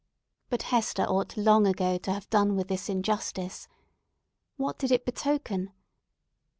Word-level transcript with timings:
But 0.49 0.63
Hester 0.63 1.03
ought 1.03 1.37
long 1.37 1.67
ago 1.67 1.99
to 1.99 2.11
have 2.11 2.27
done 2.31 2.55
with 2.55 2.69
this 2.69 2.89
injustice. 2.89 3.67
What 4.57 4.79
did 4.79 4.91
it 4.91 5.05
betoken? 5.05 5.73